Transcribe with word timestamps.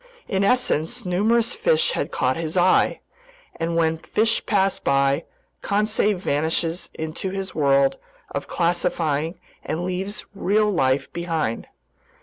In 0.27 0.43
essence, 0.43 1.05
numerous 1.05 1.53
fish 1.53 1.91
had 1.91 2.09
caught 2.09 2.35
his 2.35 2.57
eye, 2.57 3.01
and 3.57 3.75
when 3.75 3.99
fish 3.99 4.43
pass 4.47 4.79
by, 4.79 5.25
Conseil 5.61 6.17
vanishes 6.17 6.89
into 6.95 7.29
his 7.29 7.53
world 7.53 7.97
of 8.31 8.47
classifying 8.47 9.39
and 9.63 9.85
leaves 9.85 10.25
real 10.33 10.71
life 10.71 11.13
behind. 11.13 11.67